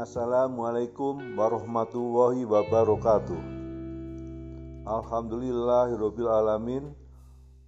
Assalamualaikum 0.00 1.36
warahmatullahi 1.36 2.48
wabarakatuh. 2.48 3.36
Alhamdulillahirabbil 4.88 6.24
alamin 6.24 6.96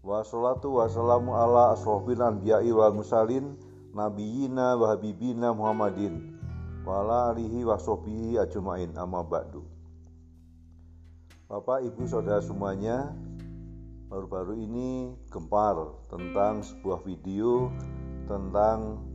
Wassalatu 0.00 0.80
wassalamu 0.80 1.36
ala 1.36 1.76
asrofil 1.76 2.24
anbiya'i 2.24 2.72
wal 2.72 2.96
musalin 2.96 3.52
Nabiyina 3.92 4.80
wa 4.80 4.96
habibina 4.96 5.52
Muhammadin 5.52 6.40
Wa 6.88 7.04
ala 7.04 7.36
alihi 7.36 7.68
wa 7.68 7.76
ajma'in. 7.76 8.96
Amma 8.96 9.20
ba'du. 9.20 9.68
Bapak, 11.52 11.84
Ibu, 11.84 12.08
Saudara 12.08 12.40
semuanya 12.40 13.12
Baru-baru 14.08 14.56
ini 14.56 15.12
gempar 15.28 15.76
tentang 16.08 16.64
sebuah 16.64 17.04
video 17.04 17.68
tentang 18.24 19.11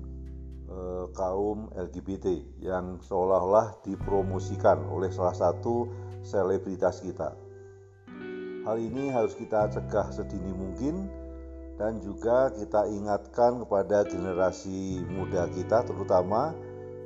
e, 0.78 1.10
kaum 1.18 1.74
LGBT 1.74 2.38
yang 2.62 3.02
seolah-olah 3.02 3.82
dipromosikan 3.82 4.86
oleh 4.94 5.10
salah 5.10 5.34
satu 5.34 5.90
selebritas 6.22 7.02
kita. 7.02 7.34
Hal 8.70 8.78
ini 8.78 9.10
harus 9.10 9.34
kita 9.34 9.74
cegah 9.74 10.14
sedini 10.14 10.54
mungkin 10.54 11.10
dan 11.82 11.98
juga 12.06 12.54
kita 12.54 12.86
ingatkan 12.94 13.66
kepada 13.66 14.06
generasi 14.06 15.02
muda 15.10 15.50
kita 15.50 15.82
terutama 15.88 16.54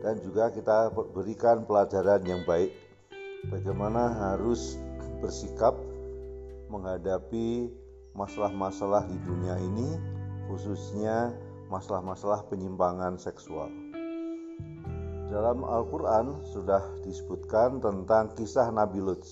dan 0.03 0.19
juga 0.19 0.51
kita 0.51 0.91
berikan 1.13 1.63
pelajaran 1.63 2.25
yang 2.25 2.41
baik 2.43 2.73
bagaimana 3.47 4.11
harus 4.11 4.75
bersikap 5.21 5.77
menghadapi 6.69 7.69
masalah-masalah 8.15 9.07
di 9.07 9.17
dunia 9.23 9.55
ini, 9.59 9.89
khususnya 10.47 11.31
masalah-masalah 11.71 12.43
penyimpangan 12.51 13.15
seksual. 13.15 13.71
Dalam 15.31 15.63
Al-Quran 15.63 16.43
sudah 16.51 16.83
disebutkan 17.07 17.79
tentang 17.79 18.35
kisah 18.35 18.67
Nabi 18.75 18.99
Lut. 18.99 19.23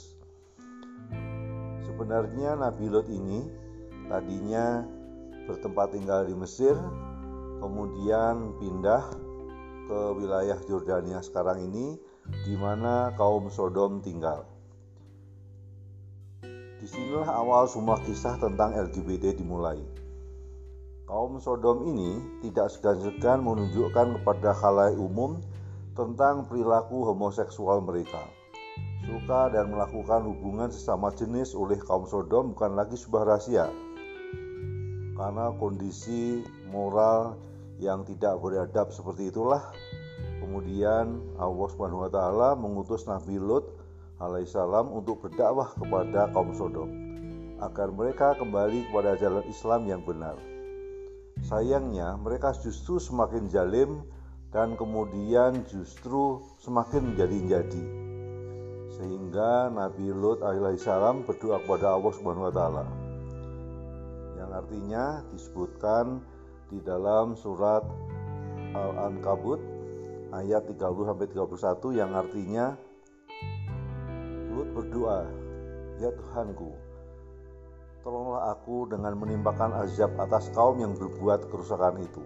Sebenarnya 1.83 2.55
Nabi 2.55 2.87
Lut 2.87 3.11
ini 3.11 3.43
tadinya 4.07 4.87
bertempat 5.43 5.91
tinggal 5.91 6.23
di 6.23 6.39
Mesir, 6.39 6.79
kemudian 7.59 8.55
pindah 8.63 9.03
ke 9.91 9.99
wilayah 10.15 10.55
Jordania 10.63 11.19
sekarang 11.19 11.67
ini, 11.67 11.99
di 12.47 12.55
mana 12.55 13.11
kaum 13.19 13.51
Sodom 13.51 13.99
tinggal. 13.99 14.47
Di 16.79 16.87
sinilah 16.87 17.27
awal 17.27 17.67
semua 17.67 17.99
kisah 18.07 18.39
tentang 18.39 18.71
LGBT 18.71 19.35
dimulai. 19.35 19.98
Kaum 21.09 21.41
Sodom 21.41 21.89
ini 21.89 22.21
tidak 22.45 22.69
segan-segan 22.69 23.41
menunjukkan 23.41 24.21
kepada 24.21 24.53
halayak 24.53 24.93
umum 24.93 25.41
tentang 25.97 26.45
perilaku 26.45 27.01
homoseksual 27.01 27.81
mereka. 27.81 28.29
Suka 29.09 29.49
dan 29.49 29.73
melakukan 29.73 30.21
hubungan 30.29 30.69
sesama 30.69 31.09
jenis 31.17 31.57
oleh 31.57 31.81
kaum 31.81 32.05
Sodom 32.05 32.53
bukan 32.53 32.77
lagi 32.77 32.93
sebuah 32.93 33.25
rahasia. 33.25 33.73
Karena 35.17 35.49
kondisi 35.57 36.45
moral 36.69 37.41
yang 37.81 38.05
tidak 38.05 38.37
beradab 38.37 38.93
seperti 38.93 39.33
itulah 39.33 39.65
kemudian 40.45 41.25
Allah 41.41 41.67
Subhanahu 41.73 42.05
wa 42.05 42.11
taala 42.13 42.49
mengutus 42.53 43.09
Nabi 43.09 43.41
Lut 43.41 43.65
alaihissalam 44.21 44.93
untuk 44.93 45.25
berdakwah 45.25 45.73
kepada 45.73 46.29
kaum 46.37 46.53
Sodom 46.53 46.93
agar 47.65 47.89
mereka 47.89 48.37
kembali 48.37 48.93
kepada 48.93 49.17
jalan 49.17 49.41
Islam 49.49 49.89
yang 49.89 50.05
benar. 50.05 50.48
Sayangnya 51.45 52.19
mereka 52.19 52.51
justru 52.57 52.99
semakin 52.99 53.47
jalim 53.47 54.03
dan 54.49 54.73
kemudian 54.73 55.63
justru 55.69 56.41
semakin 56.59 57.13
menjadi-jadi. 57.13 57.85
Sehingga 58.99 59.71
Nabi 59.71 60.11
Lut 60.11 60.41
alaihissalam 60.43 61.23
berdoa 61.23 61.61
kepada 61.63 61.95
Allah 61.95 62.13
Subhanahu 62.17 62.49
wa 62.49 62.53
taala. 62.53 62.85
Yang 64.35 64.51
artinya 64.51 65.05
disebutkan 65.31 66.05
di 66.73 66.81
dalam 66.81 67.37
surat 67.37 67.85
Al-Ankabut 68.73 69.61
ayat 70.33 70.65
30 70.67 71.09
sampai 71.09 71.27
31 71.29 71.97
yang 71.97 72.11
artinya 72.13 72.65
Lut 74.49 74.69
berdoa, 74.73 75.29
"Ya 76.01 76.09
Tuhanku, 76.11 76.88
tolonglah 78.05 78.53
aku 78.55 78.87
dengan 78.87 79.15
menimpakan 79.19 79.75
azab 79.83 80.15
atas 80.19 80.51
kaum 80.55 80.79
yang 80.79 80.95
berbuat 80.95 81.51
kerusakan 81.51 81.99
itu." 82.03 82.23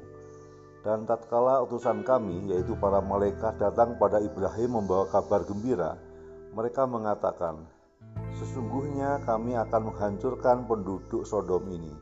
Dan 0.84 1.07
tatkala 1.07 1.63
utusan 1.63 2.03
kami, 2.03 2.51
yaitu 2.51 2.75
para 2.75 3.00
malaikat 3.00 3.56
datang 3.56 3.95
pada 3.95 4.19
Ibrahim 4.19 4.84
membawa 4.84 5.07
kabar 5.07 5.47
gembira, 5.47 5.95
mereka 6.51 6.84
mengatakan, 6.84 7.63
"Sesungguhnya 8.35 9.23
kami 9.23 9.56
akan 9.56 9.89
menghancurkan 9.89 10.67
penduduk 10.67 11.23
Sodom 11.23 11.63
ini. 11.72 11.95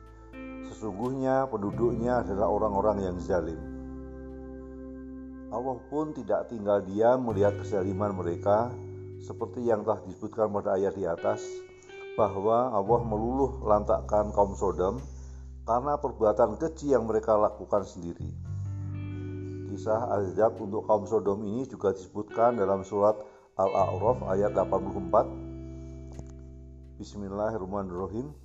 Sesungguhnya 0.66 1.46
penduduknya 1.46 2.26
adalah 2.26 2.50
orang-orang 2.50 3.06
yang 3.06 3.18
zalim." 3.22 3.62
Allah 5.52 5.78
pun 5.92 6.16
tidak 6.18 6.50
tinggal 6.50 6.82
diam 6.82 7.28
melihat 7.28 7.60
kezaliman 7.62 8.18
mereka 8.18 8.74
seperti 9.22 9.68
yang 9.68 9.86
telah 9.86 10.02
disebutkan 10.10 10.50
pada 10.50 10.80
ayat 10.80 10.98
di 10.98 11.06
atas 11.06 11.44
bahwa 12.20 12.76
Allah 12.76 13.02
meluluh 13.08 13.64
lantakkan 13.64 14.36
kaum 14.36 14.52
Sodom 14.60 15.00
karena 15.64 15.96
perbuatan 15.96 16.60
keji 16.60 16.92
yang 16.92 17.08
mereka 17.08 17.40
lakukan 17.40 17.88
sendiri. 17.88 18.28
Kisah 19.72 20.12
azab 20.20 20.60
untuk 20.60 20.84
kaum 20.84 21.08
Sodom 21.08 21.40
ini 21.48 21.64
juga 21.64 21.96
disebutkan 21.96 22.60
dalam 22.60 22.84
surat 22.84 23.16
Al-A'raf 23.56 24.28
ayat 24.28 24.52
84. 24.52 27.00
Bismillahirrahmanirrahim. 27.00 28.36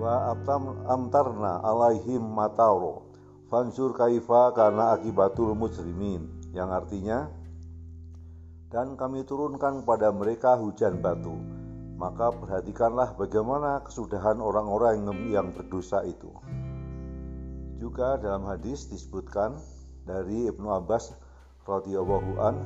Wa 0.00 0.32
amtarna 0.90 1.62
alaihim 1.62 2.24
mataro 2.24 3.06
fansur 3.52 3.92
kaifa 3.94 4.50
karena 4.50 4.98
akibatul 4.98 5.54
mujrimin 5.54 6.26
yang 6.50 6.74
artinya 6.74 7.30
dan 8.74 8.98
kami 8.98 9.22
turunkan 9.22 9.86
kepada 9.86 10.10
mereka 10.10 10.58
hujan 10.58 10.98
batu. 10.98 11.53
Maka 12.04 12.36
perhatikanlah 12.36 13.16
bagaimana 13.16 13.80
kesudahan 13.80 14.36
orang-orang 14.36 15.08
yang 15.32 15.56
berdosa 15.56 16.04
itu. 16.04 16.28
Juga 17.80 18.20
dalam 18.20 18.44
hadis 18.44 18.92
disebutkan 18.92 19.56
dari 20.04 20.52
Ibnu 20.52 20.68
Abbas 20.68 21.16
radhiyallahu 21.64 22.36
an 22.44 22.60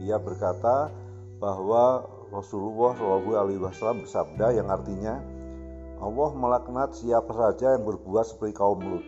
ia 0.00 0.16
berkata 0.16 0.88
bahwa 1.36 2.08
Rasulullah 2.32 2.96
Shallallahu 2.96 3.36
alaihi 3.36 3.60
wasallam 3.60 4.08
bersabda 4.08 4.56
yang 4.56 4.72
artinya 4.72 5.20
Allah 6.00 6.32
melaknat 6.32 6.96
siapa 6.96 7.28
saja 7.28 7.76
yang 7.76 7.84
berbuat 7.84 8.24
seperti 8.24 8.56
kaum 8.56 8.80
Lut. 8.80 9.04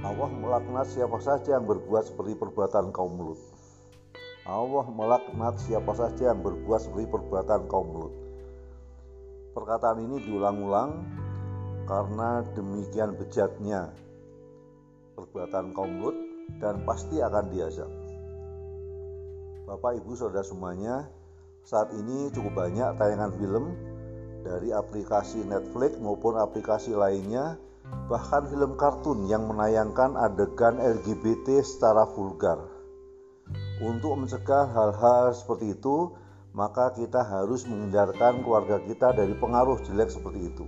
Allah 0.00 0.32
melaknat 0.32 0.88
siapa 0.88 1.20
saja 1.20 1.60
yang 1.60 1.68
berbuat 1.68 2.08
seperti 2.08 2.32
perbuatan 2.32 2.96
kaum 2.96 3.12
Lut. 3.20 3.40
Allah 4.48 4.88
melaknat 4.88 5.60
siapa 5.68 5.92
saja 5.92 6.32
yang 6.32 6.40
berbuat 6.40 6.80
seperti 6.80 7.12
perbuatan 7.12 7.68
kaum 7.68 7.92
Lut. 7.92 8.29
Perkataan 9.50 9.98
ini 10.06 10.22
diulang-ulang 10.22 10.90
karena 11.90 12.46
demikian 12.54 13.18
bejatnya 13.18 13.90
perbuatan 15.18 15.74
kaum 15.74 15.98
Lut 15.98 16.16
dan 16.62 16.86
pasti 16.86 17.18
akan 17.18 17.44
diazab. 17.50 17.90
Bapak, 19.66 19.98
Ibu, 20.02 20.14
Saudara 20.14 20.46
semuanya, 20.46 21.10
saat 21.66 21.90
ini 21.94 22.30
cukup 22.30 22.62
banyak 22.62 22.94
tayangan 22.94 23.30
film 23.38 23.74
dari 24.46 24.70
aplikasi 24.70 25.42
Netflix 25.42 25.98
maupun 25.98 26.38
aplikasi 26.38 26.94
lainnya, 26.94 27.58
bahkan 28.06 28.46
film 28.46 28.78
kartun 28.78 29.26
yang 29.26 29.50
menayangkan 29.50 30.14
adegan 30.14 30.78
LGBT 30.78 31.58
secara 31.62 32.06
vulgar 32.06 32.58
untuk 33.82 34.14
mencegah 34.14 34.68
hal-hal 34.70 35.32
seperti 35.34 35.74
itu, 35.74 36.12
maka 36.50 36.90
kita 36.94 37.22
harus 37.22 37.62
menghindarkan 37.66 38.42
keluarga 38.42 38.82
kita 38.82 39.14
dari 39.14 39.34
pengaruh 39.38 39.78
jelek 39.86 40.10
seperti 40.10 40.50
itu. 40.50 40.66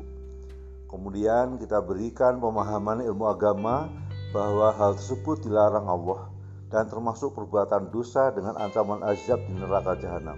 Kemudian 0.87 1.57
kita 1.57 1.81
berikan 1.83 2.39
pemahaman 2.39 3.03
ilmu 3.03 3.25
agama 3.27 3.89
bahwa 4.31 4.71
hal 4.77 4.95
tersebut 4.95 5.43
dilarang 5.43 5.89
Allah 5.89 6.29
dan 6.73 6.89
termasuk 6.89 7.37
perbuatan 7.37 7.93
dosa 7.93 8.33
dengan 8.33 8.57
ancaman 8.61 9.01
azab 9.05 9.41
di 9.45 9.53
neraka 9.57 9.97
jahanam. 10.01 10.37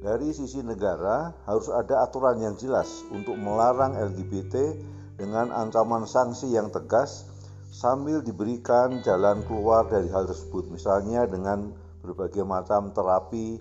Dari 0.00 0.30
sisi 0.30 0.62
negara 0.62 1.34
harus 1.48 1.66
ada 1.72 2.06
aturan 2.06 2.38
yang 2.38 2.54
jelas 2.54 3.02
untuk 3.10 3.34
melarang 3.34 3.96
LGBT 3.96 4.76
dengan 5.16 5.50
ancaman 5.50 6.04
sanksi 6.04 6.52
yang 6.52 6.68
tegas 6.68 7.26
sambil 7.72 8.20
diberikan 8.20 9.00
jalan 9.02 9.42
keluar 9.48 9.88
dari 9.88 10.08
hal 10.12 10.28
tersebut 10.28 10.68
misalnya 10.70 11.24
dengan 11.26 11.72
berbagai 12.04 12.44
macam 12.44 12.92
terapi 12.92 13.58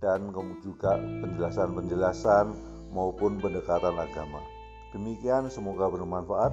dan 0.00 0.32
juga 0.60 0.98
penjelasan-penjelasan 0.98 2.52
maupun 2.92 3.40
pendekatan 3.40 3.96
agama. 3.96 4.40
Demikian 4.94 5.48
semoga 5.52 5.90
bermanfaat. 5.90 6.52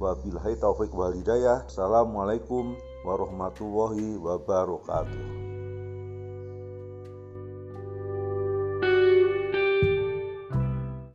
Wabillahi 0.00 0.56
taufik 0.56 0.92
wal 0.96 1.12
hidayah. 1.12 1.66
Assalamualaikum 1.68 2.78
warahmatullahi 3.04 4.16
wabarakatuh. 4.16 5.39